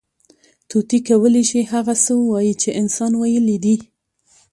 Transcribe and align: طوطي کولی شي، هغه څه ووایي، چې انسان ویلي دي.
طوطي 0.69 0.99
کولی 1.07 1.43
شي، 1.49 1.61
هغه 1.73 1.93
څه 2.03 2.11
ووایي، 2.19 2.53
چې 2.61 2.69
انسان 2.81 3.11
ویلي 3.17 3.57
دي. 3.63 3.75